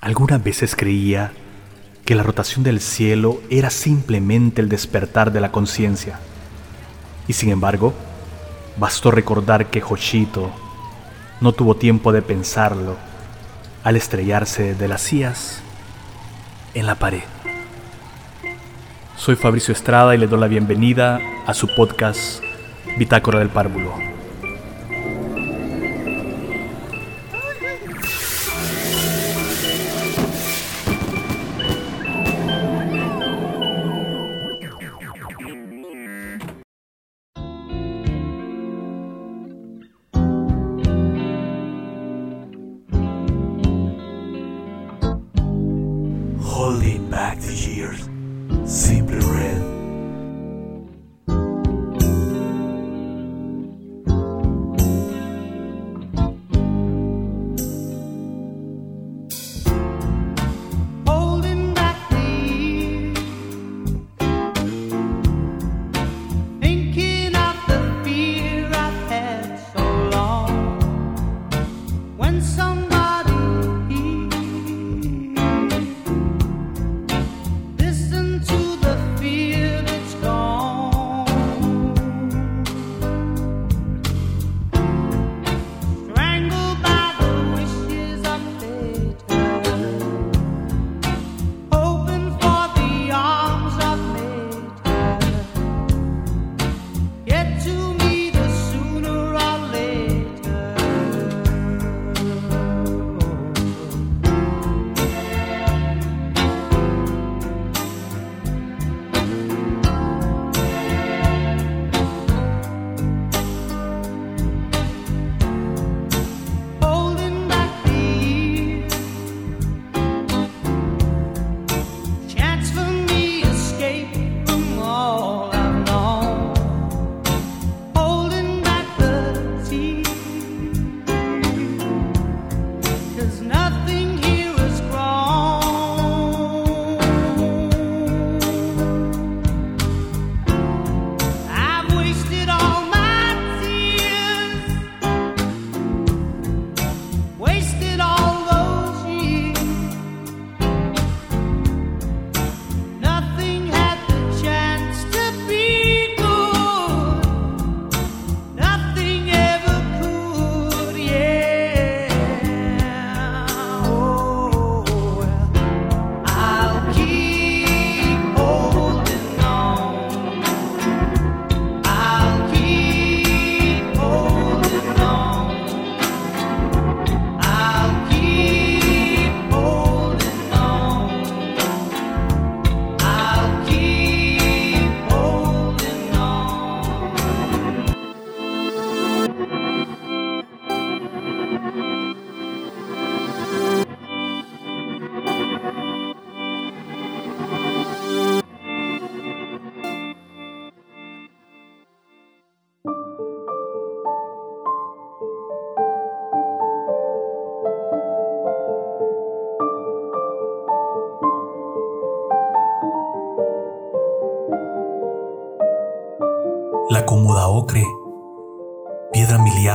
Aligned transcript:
Algunas 0.00 0.42
veces 0.42 0.76
creía 0.76 1.32
que 2.04 2.14
la 2.14 2.22
rotación 2.22 2.62
del 2.62 2.80
cielo 2.80 3.40
era 3.50 3.68
simplemente 3.68 4.62
el 4.62 4.68
despertar 4.68 5.32
de 5.32 5.40
la 5.40 5.50
conciencia. 5.50 6.20
Y 7.26 7.32
sin 7.32 7.50
embargo, 7.50 7.92
bastó 8.78 9.10
recordar 9.10 9.66
que 9.66 9.80
Jochito 9.80 10.52
no 11.40 11.52
tuvo 11.52 11.74
tiempo 11.74 12.12
de 12.12 12.22
pensarlo 12.22 12.96
al 13.82 13.96
estrellarse 13.96 14.74
de 14.74 14.88
las 14.88 15.02
sillas 15.02 15.62
en 16.74 16.86
la 16.86 16.94
pared. 16.94 17.24
Soy 19.16 19.34
Fabricio 19.34 19.72
Estrada 19.72 20.14
y 20.14 20.18
le 20.18 20.28
doy 20.28 20.38
la 20.38 20.46
bienvenida 20.46 21.20
a 21.44 21.54
su 21.54 21.66
podcast 21.74 22.40
Bitácora 22.96 23.40
del 23.40 23.48
Párvulo. 23.48 24.07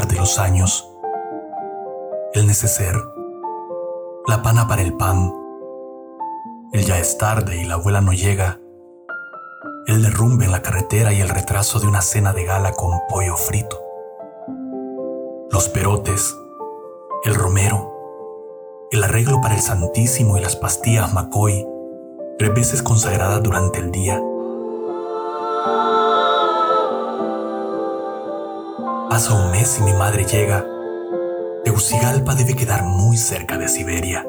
De 0.02 0.16
los 0.16 0.40
años, 0.40 0.90
el 2.34 2.48
neceser, 2.48 2.96
la 4.28 4.42
pana 4.42 4.68
para 4.68 4.82
el 4.82 4.98
pan, 4.98 5.32
el 6.72 6.84
ya 6.84 6.98
es 6.98 7.20
tarde 7.20 7.62
y 7.62 7.66
la 7.66 7.76
abuela 7.76 8.02
no 8.02 8.12
llega, 8.12 8.60
el 9.86 10.02
derrumbe 10.02 10.46
en 10.46 10.52
la 10.52 10.64
carretera 10.64 11.14
y 11.14 11.22
el 11.22 11.30
retraso 11.30 11.80
de 11.80 11.86
una 11.86 12.02
cena 12.02 12.34
de 12.34 12.44
gala 12.44 12.74
con 12.74 13.02
pollo 13.08 13.38
frito, 13.38 13.80
los 15.52 15.70
perotes, 15.70 16.36
el 17.24 17.36
romero, 17.36 17.94
el 18.90 19.04
arreglo 19.04 19.42
para 19.42 19.54
el 19.54 19.62
Santísimo 19.62 20.40
y 20.40 20.42
las 20.42 20.56
pastillas 20.56 21.14
McCoy, 21.14 21.68
tres 22.40 22.54
veces 22.56 22.82
consagradas 22.82 23.44
durante 23.44 23.78
el 23.78 23.92
día. 23.92 24.20
Pasa 29.14 29.36
un 29.36 29.52
mes 29.52 29.78
y 29.78 29.84
mi 29.84 29.94
madre 29.94 30.26
llega. 30.26 30.66
Tegucigalpa 31.64 32.34
debe 32.34 32.56
quedar 32.56 32.82
muy 32.82 33.16
cerca 33.16 33.60
de 33.60 33.68
Siberia. 33.68 34.26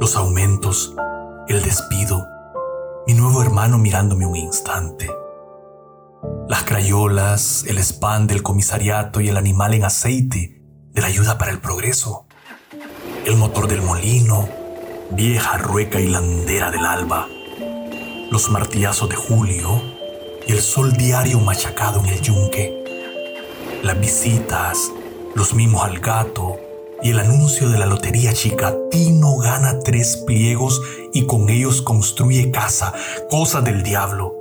Los 0.00 0.16
aumentos, 0.16 0.96
el 1.46 1.60
despido, 1.60 2.26
mi 3.06 3.12
nuevo 3.12 3.42
hermano 3.42 3.76
mirándome 3.76 4.24
un 4.24 4.36
instante. 4.36 5.10
Las 6.48 6.62
crayolas, 6.64 7.66
el 7.68 7.76
spam 7.76 8.26
del 8.26 8.42
comisariato 8.42 9.20
y 9.20 9.28
el 9.28 9.36
animal 9.36 9.74
en 9.74 9.84
aceite 9.84 10.62
de 10.92 11.00
la 11.02 11.08
ayuda 11.08 11.36
para 11.36 11.50
el 11.50 11.58
progreso. 11.58 12.24
El 13.26 13.36
motor 13.36 13.68
del 13.68 13.82
molino, 13.82 14.48
vieja 15.10 15.58
rueca 15.58 16.00
hilandera 16.00 16.70
del 16.70 16.86
alba. 16.86 17.28
Los 18.30 18.50
martillazos 18.50 19.10
de 19.10 19.16
julio 19.16 19.82
y 20.46 20.52
el 20.52 20.60
sol 20.60 20.94
diario 20.94 21.38
machacado 21.40 22.00
en 22.00 22.06
el 22.06 22.22
yunque 22.22 22.75
las 23.82 23.98
visitas, 24.00 24.92
los 25.34 25.54
mimos 25.54 25.84
al 25.84 26.00
gato 26.00 26.56
y 27.02 27.10
el 27.10 27.20
anuncio 27.20 27.68
de 27.68 27.78
la 27.78 27.86
lotería 27.86 28.32
chica. 28.32 28.74
Tino 28.90 29.36
gana 29.36 29.78
tres 29.80 30.16
pliegos 30.26 30.80
y 31.12 31.26
con 31.26 31.48
ellos 31.48 31.82
construye 31.82 32.50
casa, 32.50 32.92
cosa 33.30 33.60
del 33.60 33.82
diablo. 33.82 34.34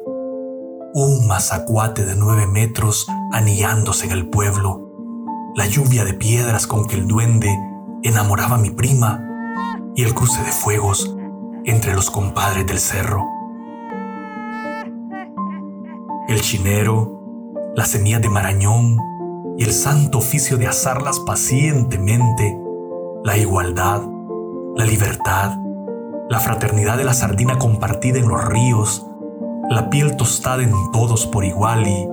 Un 0.94 1.28
mazacuate 1.28 2.06
de 2.06 2.16
nueve 2.16 2.48
metros 2.48 3.08
anillándose 3.32 4.06
en 4.06 4.12
el 4.14 4.30
pueblo. 4.30 4.92
La 5.56 5.68
lluvia 5.68 6.06
de 6.06 6.14
piedras 6.14 6.68
con 6.68 6.88
que 6.88 6.96
el 6.96 7.08
duende 7.08 7.54
enamoraba 8.04 8.56
a 8.56 8.60
mi 8.60 8.72
prima. 8.72 9.22
y 9.98 10.04
el 10.04 10.14
cruce 10.14 10.44
de 10.44 10.52
fuegos 10.52 11.16
entre 11.64 11.96
los 11.96 12.12
compadres 12.12 12.68
del 12.68 12.80
cerro. 12.80 13.24
El 16.28 16.42
chinero, 16.42 17.72
la 17.78 17.86
semilla 17.86 18.20
de 18.20 18.28
marañón 18.28 18.98
y 19.58 19.64
el 19.64 19.72
santo 19.72 20.18
oficio 20.18 20.58
de 20.58 20.68
asarlas 20.68 21.20
pacientemente, 21.20 22.58
la 23.24 23.38
igualdad, 23.38 24.02
la 24.76 24.86
libertad, 24.86 25.58
la 26.30 26.40
fraternidad 26.40 26.98
de 26.98 27.04
la 27.04 27.14
sardina 27.14 27.58
compartida 27.58 28.20
en 28.20 28.28
los 28.28 28.44
ríos, 28.46 29.06
la 29.70 29.90
piel 29.90 30.18
tostada 30.18 30.64
en 30.64 30.74
todos 30.92 31.26
por 31.28 31.46
igual 31.46 31.88
y 31.88 32.08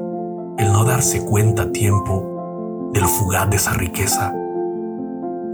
el 0.59 0.73
no 0.73 0.85
darse 0.85 1.25
cuenta 1.25 1.62
a 1.65 1.73
tiempo 1.73 2.91
de 2.93 3.00
fugaz 3.09 3.49
de 3.50 3.56
esa 3.56 3.73
riqueza. 3.73 4.33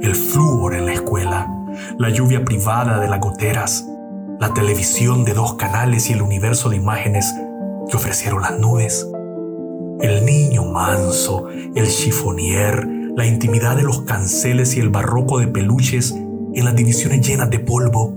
El 0.00 0.14
flúor 0.14 0.74
en 0.74 0.86
la 0.86 0.92
escuela, 0.92 1.48
la 1.96 2.10
lluvia 2.10 2.44
privada 2.44 2.98
de 2.98 3.08
las 3.08 3.20
goteras, 3.20 3.88
la 4.38 4.52
televisión 4.54 5.24
de 5.24 5.34
dos 5.34 5.54
canales 5.54 6.10
y 6.10 6.12
el 6.12 6.22
universo 6.22 6.68
de 6.68 6.76
imágenes 6.76 7.32
que 7.88 7.96
ofrecieron 7.96 8.42
las 8.42 8.58
nubes. 8.58 9.08
El 10.00 10.24
niño 10.24 10.64
manso, 10.64 11.48
el 11.48 11.88
chifonier, 11.88 12.86
la 13.16 13.26
intimidad 13.26 13.76
de 13.76 13.82
los 13.82 14.02
canceles 14.02 14.76
y 14.76 14.80
el 14.80 14.90
barroco 14.90 15.40
de 15.40 15.48
peluches 15.48 16.12
en 16.12 16.64
las 16.64 16.76
divisiones 16.76 17.26
llenas 17.26 17.50
de 17.50 17.58
polvo. 17.58 18.14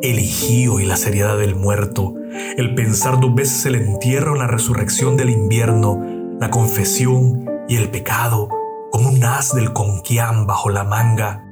El 0.00 0.20
hijío 0.20 0.78
y 0.78 0.84
la 0.84 0.96
seriedad 0.96 1.36
del 1.38 1.56
muerto, 1.56 2.14
el 2.56 2.76
pensar 2.76 3.18
dos 3.18 3.34
veces 3.34 3.66
el 3.66 3.74
entierro 3.74 4.34
en 4.34 4.38
la 4.38 4.46
resurrección 4.46 5.16
del 5.16 5.30
invierno, 5.30 6.04
la 6.38 6.50
confesión 6.50 7.44
y 7.68 7.76
el 7.76 7.90
pecado, 7.90 8.48
como 8.92 9.08
un 9.08 9.24
as 9.24 9.54
del 9.56 9.72
conquián 9.72 10.46
bajo 10.46 10.70
la 10.70 10.84
manga, 10.84 11.42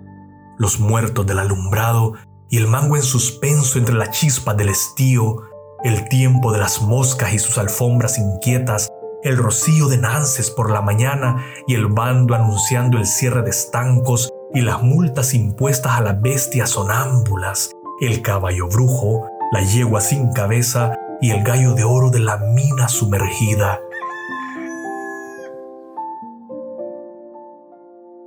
los 0.59 0.79
muertos 0.79 1.27
del 1.27 1.41
alumbrado 1.41 2.13
y 2.49 2.59
el 2.59 2.69
mango 2.69 2.95
en 2.95 3.03
suspenso 3.03 3.81
entre 3.81 3.97
las 3.97 4.11
chispas 4.11 4.57
del 4.57 4.69
estío, 4.69 5.39
el 5.83 6.09
tiempo 6.09 6.53
de 6.53 6.59
las 6.59 6.83
moscas 6.83 7.35
y 7.35 7.41
sus 7.41 7.59
alfombras 7.59 8.17
inquietas, 8.19 8.89
el 9.25 9.39
rocío 9.39 9.89
de 9.89 9.97
nances 9.97 10.51
por 10.51 10.71
la 10.71 10.83
mañana 10.83 11.47
y 11.67 11.75
el 11.75 11.87
bando 11.87 12.35
anunciando 12.35 12.99
el 12.99 13.07
cierre 13.07 13.43
de 13.43 13.51
estancos 13.51 14.31
y 14.53 14.61
las 14.61 14.83
multas 14.83 15.33
impuestas 15.33 15.93
a 15.93 16.03
las 16.03 16.21
bestias 16.21 16.71
sonámbulas, 16.71 17.71
el 18.01 18.21
caballo 18.21 18.69
brujo, 18.69 19.27
la 19.51 19.63
yegua 19.63 20.03
sin 20.03 20.31
cabeza 20.33 20.93
y 21.23 21.31
el 21.31 21.43
gallo 21.43 21.73
de 21.73 21.85
oro 21.85 22.11
de 22.11 22.21
la 22.21 22.37
mina 22.37 22.87
sumergida. 22.89 23.81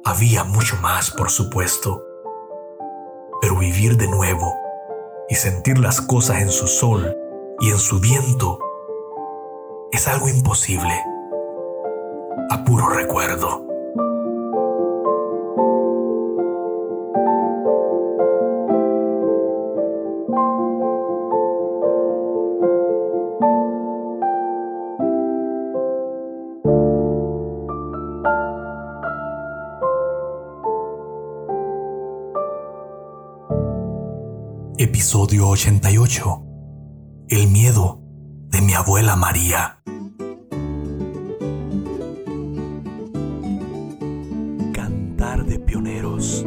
Había 0.03 0.43
mucho 0.45 0.77
más, 0.77 1.11
por 1.11 1.29
supuesto, 1.29 2.01
pero 3.39 3.55
vivir 3.59 3.97
de 3.97 4.07
nuevo 4.07 4.51
y 5.29 5.35
sentir 5.35 5.77
las 5.77 6.01
cosas 6.01 6.41
en 6.41 6.49
su 6.49 6.65
sol 6.65 7.15
y 7.59 7.69
en 7.69 7.77
su 7.77 7.99
viento 7.99 8.57
es 9.91 10.07
algo 10.07 10.27
imposible. 10.27 10.93
A 12.49 12.63
puro 12.63 12.89
recuerdo. 12.89 13.65
Episodio 34.77 35.49
88. 35.49 36.43
El 37.29 37.47
miedo 37.47 38.06
de 38.49 38.61
mi 38.61 38.73
abuela 38.73 39.15
María. 39.15 39.79
Cantar 44.73 45.45
de 45.45 45.59
pioneros. 45.59 46.45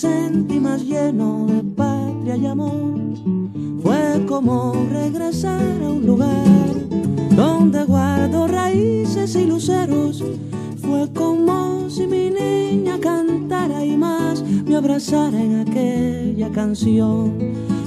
Sentí 0.00 0.58
más 0.58 0.82
lleno 0.82 1.44
de 1.46 1.62
patria 1.62 2.34
y 2.34 2.46
amor. 2.46 2.94
Fue 3.82 4.24
como 4.26 4.72
regresar 4.90 5.60
a 5.60 5.90
un 5.90 6.06
lugar 6.06 6.46
donde 7.36 7.84
guardo 7.84 8.48
raíces 8.48 9.36
y 9.36 9.44
luceros. 9.44 10.24
Fue 10.80 11.06
como 11.12 11.90
si 11.90 12.06
mi 12.06 12.30
niña 12.30 12.98
cantara 12.98 13.84
y 13.84 13.94
más 13.98 14.42
me 14.42 14.76
abrazara 14.76 15.38
en 15.38 15.68
aquella 15.68 16.48
canción. 16.50 17.34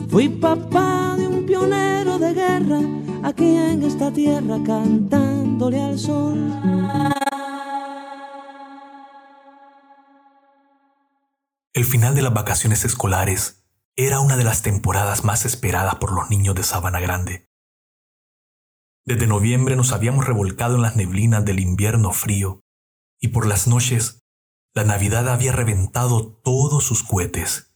Fui 0.07 0.29
papá 0.29 1.15
de 1.17 1.27
un 1.27 1.47
pionero 1.47 2.19
de 2.19 2.31
guerra 2.35 2.81
aquí 3.23 3.55
en 3.55 3.81
esta 3.81 4.11
tierra 4.11 4.59
cantándole 4.63 5.81
al 5.81 5.97
sol. 5.97 6.37
El 11.75 11.85
final 11.85 12.13
de 12.13 12.21
las 12.21 12.35
vacaciones 12.35 12.85
escolares 12.85 13.65
era 13.95 14.19
una 14.19 14.37
de 14.37 14.43
las 14.43 14.61
temporadas 14.61 15.23
más 15.23 15.43
esperadas 15.43 15.95
por 15.95 16.11
los 16.11 16.29
niños 16.29 16.53
de 16.53 16.61
Sabana 16.61 16.99
Grande. 16.99 17.49
Desde 19.05 19.25
noviembre 19.25 19.75
nos 19.75 19.91
habíamos 19.91 20.27
revolcado 20.27 20.75
en 20.75 20.83
las 20.83 20.95
neblinas 20.95 21.43
del 21.45 21.59
invierno 21.59 22.11
frío 22.11 22.61
y 23.19 23.29
por 23.29 23.47
las 23.47 23.65
noches 23.65 24.21
la 24.75 24.83
Navidad 24.83 25.27
había 25.27 25.51
reventado 25.51 26.27
todos 26.43 26.83
sus 26.83 27.01
cohetes. 27.01 27.75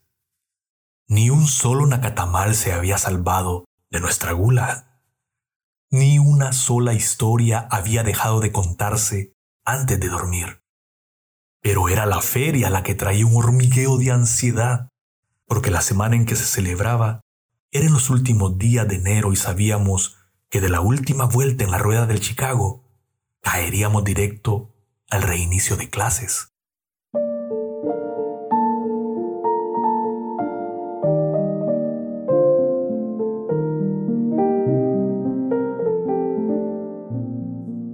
Ni 1.08 1.32
un 1.32 1.48
solo 1.48 1.88
nacatamal 1.88 2.54
se 2.54 2.74
había 2.74 3.00
salvado 3.00 3.66
de 3.90 4.00
nuestra 4.00 4.32
gula. 4.34 5.02
Ni 5.90 6.20
una 6.20 6.54
sola 6.54 6.94
historia 6.94 7.68
había 7.72 8.04
dejado 8.04 8.42
de 8.42 8.52
contarse 8.52 9.34
antes 9.66 10.00
de 10.00 10.08
dormir. 10.08 10.67
Pero 11.62 11.90
era 11.90 12.06
la 12.06 12.22
feria 12.22 12.70
la 12.70 12.84
que 12.84 12.96
traía 12.96 13.26
un 13.26 13.36
hormigueo 13.36 13.98
de 13.98 14.12
ansiedad, 14.12 14.90
porque 15.46 15.72
la 15.72 15.82
semana 15.82 16.16
en 16.16 16.26
que 16.26 16.36
se 16.36 16.46
celebraba 16.46 17.22
era 17.72 17.86
en 17.86 17.94
los 17.94 18.10
últimos 18.10 18.58
días 18.58 18.88
de 18.88 18.96
enero 18.96 19.34
y 19.34 19.36
sabíamos 19.36 20.18
que 20.50 20.62
de 20.62 20.70
la 20.70 20.82
última 20.82 21.26
vuelta 21.26 21.64
en 21.64 21.72
la 21.72 21.78
rueda 21.78 22.06
del 22.06 22.22
Chicago 22.22 22.84
caeríamos 23.42 24.04
directo 24.04 24.74
al 25.10 25.22
reinicio 25.22 25.76
de 25.78 25.90
clases. 25.90 26.54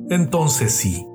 Entonces 0.09 0.75
sí, 0.75 1.07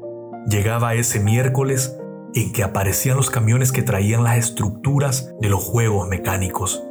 llegaba 0.48 0.94
ese 0.94 1.20
miércoles 1.20 1.96
en 2.34 2.52
que 2.52 2.62
aparecían 2.62 3.16
los 3.16 3.30
camiones 3.30 3.72
que 3.72 3.82
traían 3.82 4.24
las 4.24 4.36
estructuras 4.36 5.34
de 5.40 5.48
los 5.48 5.62
juegos 5.62 6.08
mecánicos. 6.08 6.82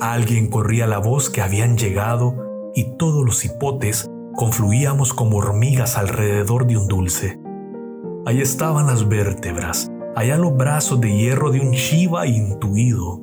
Alguien 0.00 0.48
corría 0.48 0.86
la 0.86 0.98
voz 0.98 1.30
que 1.30 1.40
habían 1.40 1.78
llegado 1.78 2.36
y 2.74 2.96
todos 2.96 3.24
los 3.24 3.44
hipotes 3.44 4.10
confluíamos 4.34 5.14
como 5.14 5.38
hormigas 5.38 5.96
alrededor 5.96 6.66
de 6.66 6.76
un 6.76 6.88
dulce. 6.88 7.40
Ahí 8.26 8.40
estaban 8.40 8.86
las 8.86 9.08
vértebras, 9.08 9.90
allá 10.16 10.36
los 10.36 10.56
brazos 10.56 11.00
de 11.00 11.16
hierro 11.16 11.50
de 11.50 11.60
un 11.60 11.72
Shiva 11.72 12.26
intuido. 12.26 13.20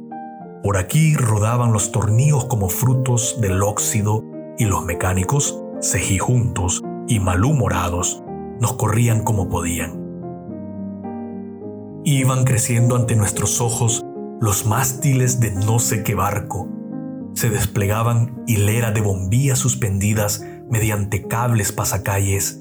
Por 0.63 0.77
aquí 0.77 1.15
rodaban 1.15 1.73
los 1.73 1.91
tornillos 1.91 2.45
como 2.45 2.69
frutos 2.69 3.39
del 3.41 3.61
óxido 3.63 4.23
y 4.57 4.65
los 4.65 4.85
mecánicos, 4.85 5.59
cejijuntos 5.81 6.81
y 7.07 7.19
malhumorados, 7.19 8.23
nos 8.59 8.73
corrían 8.73 9.23
como 9.23 9.49
podían. 9.49 10.00
Iban 12.03 12.45
creciendo 12.45 12.95
ante 12.95 13.15
nuestros 13.15 13.61
ojos 13.61 14.03
los 14.39 14.65
mástiles 14.65 15.39
de 15.39 15.51
no 15.51 15.77
sé 15.77 16.03
qué 16.03 16.15
barco. 16.15 16.67
Se 17.33 17.51
desplegaban 17.51 18.43
hileras 18.47 18.93
de 18.95 19.01
bombillas 19.01 19.59
suspendidas 19.59 20.43
mediante 20.67 21.27
cables 21.27 21.71
pasacalles. 21.71 22.59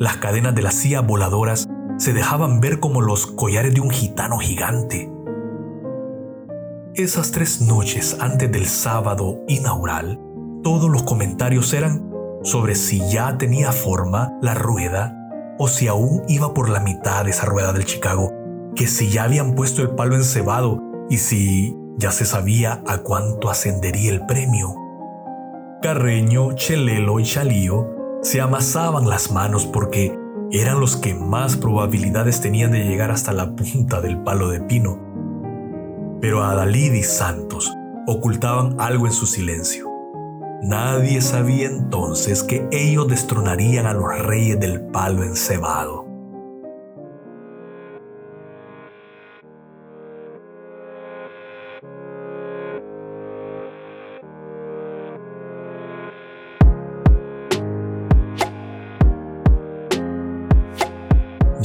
Las 0.00 0.16
cadenas 0.16 0.54
de 0.56 0.62
las 0.62 0.74
CIA 0.74 1.00
voladoras 1.02 1.68
se 1.96 2.12
dejaban 2.12 2.60
ver 2.60 2.80
como 2.80 3.00
los 3.00 3.28
collares 3.28 3.72
de 3.72 3.80
un 3.80 3.90
gitano 3.90 4.38
gigante. 4.38 5.10
Esas 6.94 7.30
tres 7.30 7.60
noches 7.60 8.16
antes 8.20 8.50
del 8.50 8.66
sábado 8.66 9.44
inaugural, 9.46 10.20
todos 10.64 10.90
los 10.90 11.04
comentarios 11.04 11.72
eran 11.72 12.10
sobre 12.42 12.74
si 12.74 12.98
ya 13.10 13.38
tenía 13.38 13.70
forma 13.70 14.32
la 14.42 14.54
rueda 14.54 15.14
o 15.58 15.68
si 15.68 15.86
aún 15.86 16.22
iba 16.28 16.52
por 16.52 16.68
la 16.68 16.80
mitad 16.80 17.24
de 17.24 17.30
esa 17.30 17.46
rueda 17.46 17.72
del 17.72 17.84
Chicago, 17.84 18.32
que 18.76 18.86
si 18.86 19.08
ya 19.08 19.24
habían 19.24 19.54
puesto 19.54 19.82
el 19.82 19.90
palo 19.90 20.14
encebado 20.14 20.80
y 21.08 21.16
si 21.18 21.76
ya 21.96 22.12
se 22.12 22.26
sabía 22.26 22.82
a 22.86 22.98
cuánto 22.98 23.48
ascendería 23.48 24.12
el 24.12 24.26
premio. 24.26 24.74
Carreño, 25.82 26.52
Chelelo 26.52 27.18
y 27.18 27.24
Chalío 27.24 27.88
se 28.22 28.40
amasaban 28.40 29.08
las 29.08 29.32
manos 29.32 29.66
porque 29.66 30.16
eran 30.50 30.78
los 30.78 30.96
que 30.96 31.14
más 31.14 31.56
probabilidades 31.56 32.40
tenían 32.40 32.72
de 32.72 32.84
llegar 32.84 33.10
hasta 33.10 33.32
la 33.32 33.56
punta 33.56 34.00
del 34.00 34.18
palo 34.18 34.48
de 34.48 34.60
pino. 34.60 34.98
Pero 36.20 36.44
Adalid 36.44 36.92
y 36.92 37.02
Santos 37.02 37.72
ocultaban 38.06 38.80
algo 38.80 39.06
en 39.06 39.12
su 39.12 39.26
silencio. 39.26 39.90
Nadie 40.62 41.20
sabía 41.20 41.66
entonces 41.66 42.42
que 42.42 42.66
ellos 42.72 43.08
destronarían 43.08 43.86
a 43.86 43.92
los 43.92 44.18
reyes 44.18 44.58
del 44.58 44.80
palo 44.80 45.22
encebado. 45.22 46.05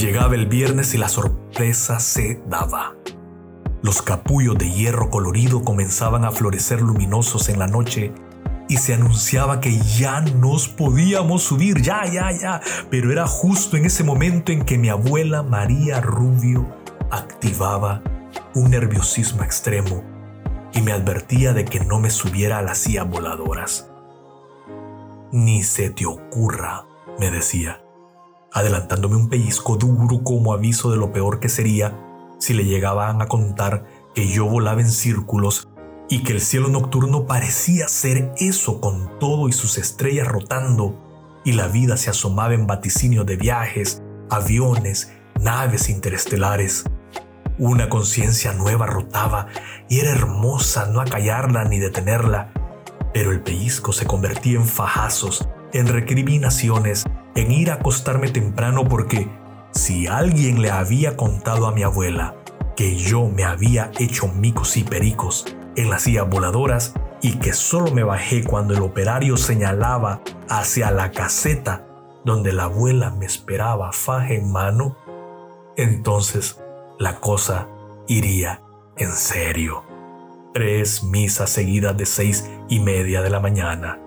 Llegaba 0.02 0.34
el 0.34 0.48
viernes 0.48 0.96
y 0.96 0.98
la 0.98 1.08
sorpresa 1.08 2.00
se 2.00 2.42
daba. 2.48 2.96
Los 3.84 4.02
capullos 4.02 4.58
de 4.58 4.72
hierro 4.72 5.12
colorido 5.12 5.62
comenzaban 5.62 6.26
a 6.26 6.32
florecer 6.32 6.82
luminosos 6.82 7.50
en 7.50 7.60
la 7.60 7.68
noche 7.68 8.12
y 8.68 8.78
se 8.78 8.96
anunciaba 8.96 9.62
que 9.62 9.78
ya 9.78 10.22
nos 10.22 10.68
podíamos 10.68 11.44
subir, 11.44 11.84
ya, 11.84 12.08
ya, 12.08 12.32
ya. 12.32 12.62
Pero 12.90 13.12
era 13.12 13.28
justo 13.28 13.78
en 13.78 13.86
ese 13.86 14.04
momento 14.04 14.52
en 14.52 14.66
que 14.66 14.80
mi 14.80 14.90
abuela 14.90 15.44
María 15.44 16.02
Rubio 16.02 16.66
activaba 17.12 18.02
un 18.56 18.72
nerviosismo 18.72 19.44
extremo 19.44 20.04
y 20.74 20.82
me 20.82 20.94
advertía 20.94 21.54
de 21.54 21.64
que 21.64 21.80
no 21.80 22.00
me 22.00 22.10
subiera 22.10 22.58
a 22.58 22.64
las 22.64 22.80
sillas 22.80 23.08
voladoras. 23.08 23.92
Ni 25.32 25.62
se 25.62 25.92
te 25.92 26.08
ocurra, 26.08 26.86
me 27.20 27.30
decía 27.30 27.81
adelantándome 28.52 29.16
un 29.16 29.30
pellizco 29.30 29.78
duro 29.78 30.24
como 30.24 30.54
aviso 30.54 30.92
de 30.92 30.98
lo 30.98 31.12
peor 31.12 31.40
que 31.40 31.50
sería 31.50 31.98
si 32.40 32.54
le 32.54 32.66
llegaban 32.66 33.22
a 33.22 33.28
contar 33.28 33.86
que 34.14 34.28
yo 34.28 34.46
volaba 34.46 34.82
en 34.82 34.92
círculos 34.92 35.70
y 36.10 36.24
que 36.24 36.34
el 36.34 36.42
cielo 36.42 36.68
nocturno 36.68 37.26
parecía 37.26 37.88
ser 37.88 38.34
eso 38.38 38.82
con 38.82 39.18
todo 39.20 39.48
y 39.48 39.54
sus 39.54 39.78
estrellas 39.78 40.28
rotando, 40.28 41.00
y 41.46 41.54
la 41.54 41.68
vida 41.68 41.96
se 41.96 42.10
asomaba 42.10 42.54
en 42.54 42.68
vaticinio 42.68 43.24
de 43.24 43.38
viajes, 43.38 44.04
aviones, 44.30 45.14
naves 45.40 45.88
interestelares. 45.90 46.84
Una 47.58 47.88
conciencia 47.88 48.52
nueva 48.52 48.88
rotaba 48.88 49.48
y 49.88 50.00
era 50.00 50.12
hermosa 50.12 50.88
no 50.88 51.00
acallarla 51.00 51.64
ni 51.64 51.80
detenerla, 51.80 52.52
pero 53.14 53.32
el 53.32 53.42
pellizco 53.42 53.94
se 53.94 54.06
convertía 54.06 54.58
en 54.58 54.68
fajazos, 54.68 55.48
en 55.72 55.88
recriminaciones, 55.88 57.06
en 57.36 57.52
ir 57.52 57.72
a 57.72 57.76
acostarme 57.76 58.30
temprano 58.30 58.88
porque 58.88 59.30
si 59.72 60.08
alguien 60.08 60.62
le 60.62 60.72
había 60.72 61.16
contado 61.16 61.68
a 61.68 61.72
mi 61.72 61.84
abuela 61.84 62.36
que 62.76 62.96
yo 62.96 63.28
me 63.28 63.44
había 63.44 63.92
hecho 64.00 64.28
micos 64.28 64.78
y 64.78 64.84
pericos 64.84 65.46
en 65.76 65.90
las 65.90 66.04
sillas 66.04 66.30
voladoras 66.30 66.94
y 67.22 67.34
que 67.34 67.54
solo 67.54 67.92
me 67.92 68.04
bajé 68.04 68.44
cuando 68.44 68.74
el 68.74 68.82
operario 68.82 69.38
señalaba 69.38 70.22
hacia 70.50 70.92
la 70.92 71.12
caseta 71.12 71.86
donde 72.26 72.54
la 72.54 72.64
abuela 72.64 73.12
me 73.12 73.26
esperaba 73.26 73.92
faja 73.92 74.34
en 74.34 74.52
mano, 74.52 74.96
entonces 75.76 76.62
la 77.00 77.20
cosa 77.20 77.68
iría 78.08 78.62
en 78.98 79.12
serio. 79.12 79.84
Tres 80.54 81.04
misas 81.04 81.50
seguidas 81.50 81.96
de 81.98 82.06
seis 82.06 82.50
y 82.68 82.80
media 82.80 83.22
de 83.22 83.30
la 83.30 83.40
mañana. 83.40 84.00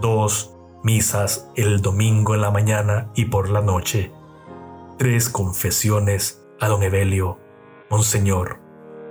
Dos 0.00 0.54
misas 0.82 1.50
el 1.56 1.82
domingo 1.82 2.34
en 2.34 2.40
la 2.40 2.50
mañana 2.50 3.10
y 3.14 3.26
por 3.26 3.50
la 3.50 3.60
noche, 3.60 4.12
tres 4.98 5.28
confesiones 5.28 6.42
a 6.58 6.68
don 6.68 6.82
Evelio, 6.82 7.38
Monseñor 7.90 8.60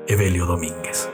Evelio 0.07 0.45
Domínguez. 0.45 1.09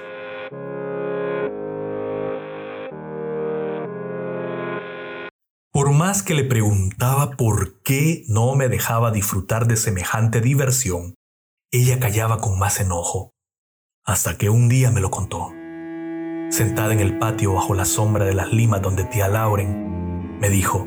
Por 5.73 5.91
más 5.91 6.23
que 6.23 6.33
le 6.33 6.45
preguntaba 6.45 7.31
por 7.31 7.81
qué 7.81 8.23
no 8.29 8.55
me 8.55 8.69
dejaba 8.69 9.11
disfrutar 9.11 9.67
de 9.67 9.75
semejante 9.75 10.39
diversión, 10.39 11.15
ella 11.71 11.99
callaba 11.99 12.37
con 12.37 12.57
más 12.57 12.79
enojo, 12.79 13.31
hasta 14.05 14.37
que 14.37 14.49
un 14.49 14.69
día 14.69 14.91
me 14.91 15.01
lo 15.01 15.11
contó. 15.11 15.51
Sentada 16.49 16.93
en 16.93 17.01
el 17.01 17.17
patio 17.17 17.53
bajo 17.55 17.73
la 17.73 17.83
sombra 17.83 18.23
de 18.23 18.33
las 18.33 18.53
limas 18.53 18.81
donde 18.81 19.03
tía 19.03 19.27
Lauren 19.27 20.04
me 20.45 20.51
dijo. 20.51 20.85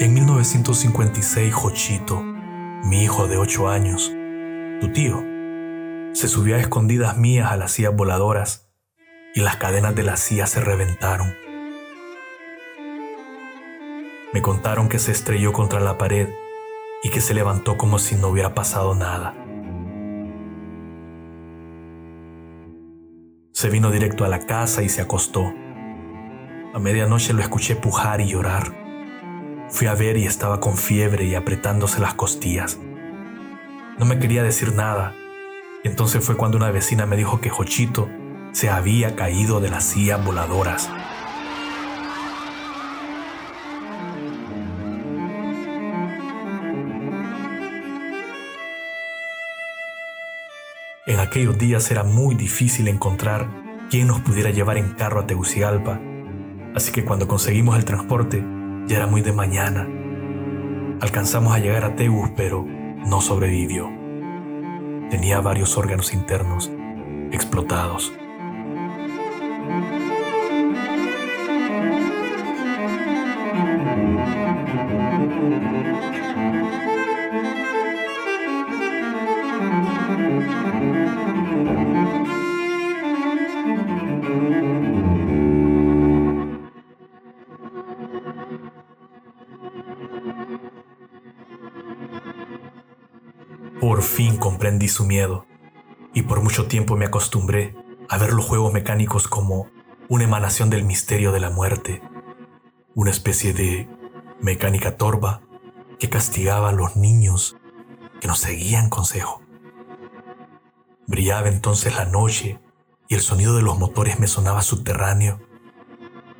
En 0.00 0.14
1956, 0.14 1.52
Jochito, 1.52 2.22
mi 2.84 3.02
hijo 3.02 3.28
de 3.28 3.36
8 3.36 3.68
años, 3.68 4.10
tu 4.80 4.90
tío, 4.92 5.22
se 6.14 6.26
subió 6.26 6.56
a 6.56 6.58
escondidas 6.58 7.18
mías 7.18 7.52
a 7.52 7.58
las 7.58 7.72
sillas 7.72 7.94
voladoras 7.94 8.72
y 9.34 9.40
las 9.40 9.56
cadenas 9.56 9.94
de 9.94 10.02
la 10.02 10.16
silla 10.16 10.46
se 10.46 10.60
reventaron. 10.60 11.34
Me 14.32 14.40
contaron 14.40 14.88
que 14.88 14.98
se 14.98 15.12
estrelló 15.12 15.52
contra 15.52 15.80
la 15.80 15.98
pared 15.98 16.30
y 17.02 17.10
que 17.10 17.20
se 17.20 17.34
levantó 17.34 17.76
como 17.76 17.98
si 17.98 18.14
no 18.14 18.28
hubiera 18.28 18.54
pasado 18.54 18.94
nada. 18.94 19.39
Se 23.60 23.68
vino 23.68 23.90
directo 23.90 24.24
a 24.24 24.28
la 24.28 24.46
casa 24.46 24.82
y 24.82 24.88
se 24.88 25.02
acostó. 25.02 25.52
A 26.72 26.78
medianoche 26.78 27.34
lo 27.34 27.42
escuché 27.42 27.76
pujar 27.76 28.22
y 28.22 28.28
llorar. 28.28 28.72
Fui 29.68 29.86
a 29.86 29.94
ver 29.94 30.16
y 30.16 30.24
estaba 30.24 30.60
con 30.60 30.78
fiebre 30.78 31.26
y 31.26 31.34
apretándose 31.34 32.00
las 32.00 32.14
costillas. 32.14 32.78
No 33.98 34.06
me 34.06 34.18
quería 34.18 34.42
decir 34.42 34.74
nada. 34.74 35.14
Entonces 35.84 36.24
fue 36.24 36.38
cuando 36.38 36.56
una 36.56 36.70
vecina 36.70 37.04
me 37.04 37.18
dijo 37.18 37.42
que 37.42 37.50
Jochito 37.50 38.08
se 38.52 38.70
había 38.70 39.14
caído 39.14 39.60
de 39.60 39.68
las 39.68 39.84
sillas 39.84 40.24
voladoras. 40.24 40.88
En 51.06 51.18
aquellos 51.18 51.56
días 51.56 51.90
era 51.90 52.04
muy 52.04 52.34
difícil 52.34 52.86
encontrar 52.86 53.48
quien 53.88 54.06
nos 54.06 54.20
pudiera 54.20 54.50
llevar 54.50 54.76
en 54.76 54.92
carro 54.92 55.20
a 55.20 55.26
Tegucigalpa, 55.26 55.98
así 56.74 56.92
que 56.92 57.06
cuando 57.06 57.26
conseguimos 57.26 57.78
el 57.78 57.86
transporte 57.86 58.44
ya 58.86 58.98
era 58.98 59.06
muy 59.06 59.22
de 59.22 59.32
mañana. 59.32 59.88
Alcanzamos 61.00 61.54
a 61.54 61.58
llegar 61.58 61.84
a 61.84 61.96
Tegus, 61.96 62.30
pero 62.36 62.66
no 62.66 63.22
sobrevivió. 63.22 63.88
Tenía 65.08 65.40
varios 65.40 65.78
órganos 65.78 66.12
internos 66.12 66.70
explotados. 67.32 68.12
Por 93.80 94.02
fin 94.02 94.36
comprendí 94.36 94.88
su 94.88 95.04
miedo 95.04 95.46
y 96.12 96.22
por 96.22 96.42
mucho 96.42 96.66
tiempo 96.66 96.96
me 96.96 97.06
acostumbré 97.06 97.74
a 98.08 98.18
ver 98.18 98.32
los 98.32 98.44
juegos 98.44 98.72
mecánicos 98.72 99.26
como 99.26 99.68
una 100.08 100.24
emanación 100.24 100.70
del 100.70 100.84
misterio 100.84 101.32
de 101.32 101.40
la 101.40 101.50
muerte, 101.50 102.02
una 102.94 103.10
especie 103.10 103.52
de 103.52 103.88
mecánica 104.40 104.96
torva 104.96 105.40
que 105.98 106.08
castigaba 106.08 106.70
a 106.70 106.72
los 106.72 106.96
niños 106.96 107.56
que 108.20 108.28
nos 108.28 108.38
seguían 108.40 108.90
consejo. 108.90 109.42
Brillaba 111.06 111.48
entonces 111.48 111.94
la 111.96 112.04
noche 112.04 112.58
y 113.10 113.16
el 113.16 113.20
sonido 113.20 113.56
de 113.56 113.62
los 113.62 113.76
motores 113.76 114.20
me 114.20 114.28
sonaba 114.28 114.62
subterráneo. 114.62 115.40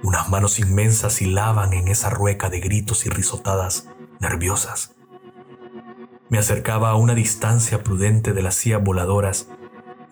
Unas 0.04 0.30
manos 0.30 0.60
inmensas 0.60 1.20
hilaban 1.20 1.72
en 1.72 1.88
esa 1.88 2.10
rueca 2.10 2.48
de 2.48 2.60
gritos 2.60 3.04
y 3.06 3.10
risotadas 3.10 3.88
nerviosas. 4.20 4.94
Me 6.28 6.38
acercaba 6.38 6.90
a 6.90 6.94
una 6.94 7.14
distancia 7.14 7.82
prudente 7.82 8.32
de 8.32 8.42
las 8.42 8.54
sillas 8.54 8.84
voladoras 8.84 9.48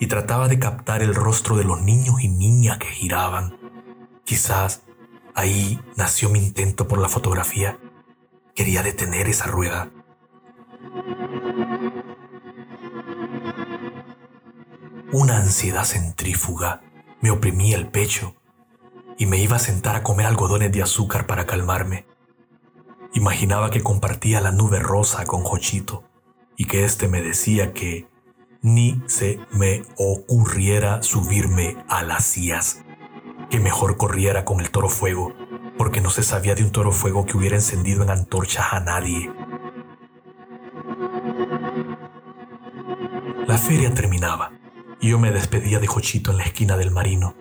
y 0.01 0.09
trataba 0.09 0.49
de 0.49 0.59
captar 0.59 1.01
el 1.01 1.15
rostro 1.15 1.57
de 1.57 1.63
los 1.63 1.81
niños 1.81 2.21
y 2.21 2.29
niñas 2.29 2.79
que 2.79 2.89
giraban. 2.89 3.57
Quizás 4.25 4.83
ahí 5.35 5.81
nació 5.95 6.29
mi 6.29 6.41
intento 6.41 6.89
por 6.89 6.99
la 6.99 7.09
fotografía. 7.09 7.79
Quería 8.57 8.83
detener 8.83 9.29
esa 9.29 9.47
rueda. 9.47 9.93
Una 15.11 15.39
ansiedad 15.39 15.85
centrífuga 15.85 16.83
me 17.23 17.31
oprimía 17.31 17.79
el 17.79 17.89
pecho 17.89 18.35
y 19.17 19.25
me 19.25 19.39
iba 19.39 19.57
a 19.57 19.59
sentar 19.59 19.97
a 19.97 20.03
comer 20.03 20.27
algodones 20.27 20.71
de 20.71 20.83
azúcar 20.83 21.27
para 21.27 21.47
calmarme. 21.47 22.05
Imaginaba 23.15 23.71
que 23.71 23.81
compartía 23.81 24.43
la 24.43 24.53
nube 24.53 24.81
rosa 24.81 25.25
con 25.25 25.45
Jochito 25.45 26.05
y 26.59 26.67
que 26.67 26.85
éste 26.85 27.09
me 27.09 27.23
decía 27.23 27.73
que 27.73 28.07
ni 28.61 29.01
se 29.07 29.41
me 29.51 29.83
ocurriera 29.97 31.03
subirme 31.03 31.79
a 31.89 32.03
las 32.03 32.27
sillas, 32.27 32.85
que 33.49 33.61
mejor 33.61 33.97
corriera 33.97 34.45
con 34.45 34.61
el 34.61 34.71
toro 34.71 34.91
fuego, 34.91 35.33
porque 35.79 36.03
no 36.03 36.11
se 36.11 36.23
sabía 36.23 36.55
de 36.55 36.65
un 36.65 36.71
toro 36.71 36.93
fuego 36.93 37.25
que 37.25 37.39
hubiera 37.39 37.57
encendido 37.57 38.03
en 38.03 38.11
antorchas 38.11 38.67
a 38.73 38.81
nadie. 38.81 39.33
La 43.47 43.57
feria 43.57 43.95
terminaba 43.95 44.58
yo 45.07 45.19
me 45.19 45.31
despedía 45.31 45.79
de 45.79 45.87
Jochito 45.87 46.33
en 46.33 46.39
la 46.39 46.45
esquina 46.45 46.77
del 46.77 46.91
marino. 46.91 47.35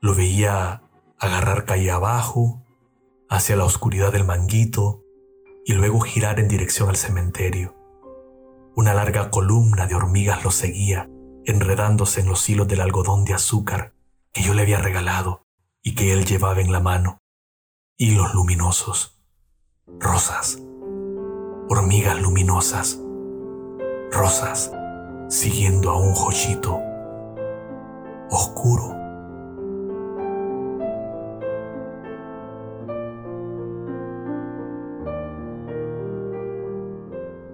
Lo 0.00 0.14
veía 0.14 0.82
agarrar 1.18 1.64
calle 1.64 1.90
abajo, 1.90 2.62
hacia 3.28 3.56
la 3.56 3.64
oscuridad 3.64 4.12
del 4.12 4.24
manguito, 4.24 5.02
y 5.64 5.72
luego 5.72 6.00
girar 6.00 6.40
en 6.40 6.48
dirección 6.48 6.88
al 6.88 6.96
cementerio. 6.96 7.74
Una 8.76 8.94
larga 8.94 9.30
columna 9.30 9.86
de 9.86 9.94
hormigas 9.94 10.44
lo 10.44 10.50
seguía, 10.50 11.10
enredándose 11.44 12.20
en 12.20 12.28
los 12.28 12.48
hilos 12.48 12.68
del 12.68 12.80
algodón 12.80 13.24
de 13.24 13.34
azúcar 13.34 13.94
que 14.32 14.42
yo 14.42 14.54
le 14.54 14.62
había 14.62 14.78
regalado 14.78 15.46
y 15.82 15.94
que 15.94 16.12
él 16.12 16.24
llevaba 16.24 16.60
en 16.60 16.72
la 16.72 16.80
mano. 16.80 17.18
Hilos 17.96 18.34
luminosos, 18.34 19.20
rosas, 19.98 20.58
hormigas 21.68 22.20
luminosas, 22.20 23.00
rosas, 24.10 24.70
siguiendo 25.28 25.90
a 25.90 25.98
un 25.98 26.14
jochito 26.14 26.80
oscuro. 28.30 28.96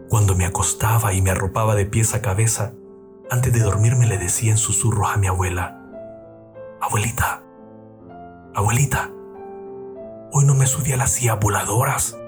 Cuando 0.08 0.36
me 0.36 0.46
acostaba 0.46 1.12
y 1.12 1.20
me 1.20 1.30
arropaba 1.30 1.74
de 1.74 1.86
pies 1.86 2.14
a 2.14 2.22
cabeza, 2.22 2.72
antes 3.30 3.52
de 3.52 3.60
dormirme 3.60 4.06
le 4.06 4.18
decía 4.18 4.52
en 4.52 4.58
susurros 4.58 5.10
a 5.12 5.16
mi 5.16 5.26
abuela, 5.26 5.80
Abuelita, 6.80 7.42
abuelita, 8.54 9.10
hoy 10.32 10.44
no 10.44 10.54
me 10.54 10.66
subí 10.66 10.92
a 10.92 10.98
las 10.98 11.12
sillas 11.12 11.40
voladoras. 11.40 12.18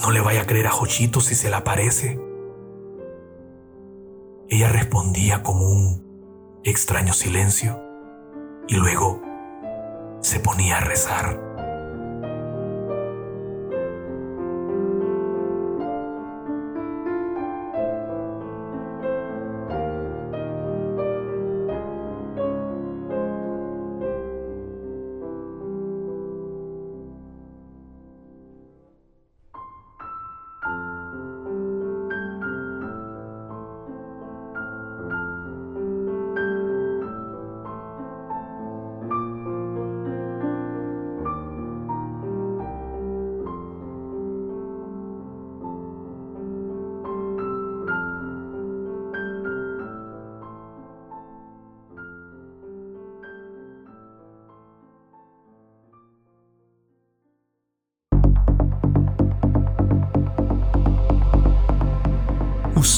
No 0.00 0.12
le 0.12 0.20
vaya 0.20 0.42
a 0.42 0.46
creer 0.46 0.68
a 0.68 0.70
Jochito 0.70 1.20
si 1.20 1.34
se 1.34 1.50
le 1.50 1.56
aparece. 1.56 2.20
Ella 4.52 4.68
respondía 4.68 5.42
con 5.42 5.62
un 5.62 6.60
extraño 6.62 7.14
silencio 7.14 7.82
y 8.68 8.74
luego 8.74 9.22
se 10.20 10.40
ponía 10.40 10.76
a 10.76 10.80
rezar. 10.80 11.51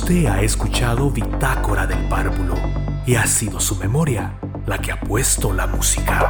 Usted 0.05 0.27
ha 0.27 0.43
escuchado 0.43 1.11
Bitácora 1.11 1.87
del 1.87 2.07
Párvulo 2.09 2.57
y 3.07 3.15
ha 3.15 3.27
sido 3.27 3.59
su 3.59 3.75
memoria 3.77 4.35
la 4.67 4.77
que 4.77 4.93
ha 4.93 5.01
puesto 5.01 5.51
la 5.51 5.67
música. 5.67 6.29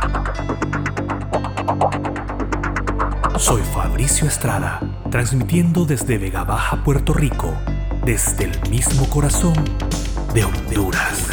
Soy 3.36 3.62
Fabricio 3.62 4.28
Estrada, 4.28 4.78
transmitiendo 5.10 5.86
desde 5.86 6.18
Vega 6.18 6.44
Baja, 6.44 6.84
Puerto 6.84 7.14
Rico, 7.14 7.52
desde 8.04 8.44
el 8.44 8.70
mismo 8.70 9.10
corazón 9.10 9.54
de 10.32 10.44
Honduras. 10.44 11.26